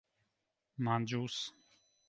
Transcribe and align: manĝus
manĝus 0.87 1.39